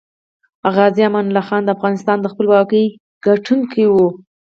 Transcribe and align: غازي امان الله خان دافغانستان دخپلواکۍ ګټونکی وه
غازي 0.75 1.03
امان 1.07 1.25
الله 1.27 1.43
خان 1.49 1.61
دافغانستان 1.65 2.17
دخپلواکۍ 2.21 2.85
ګټونکی 3.25 3.83
وه 3.89 4.05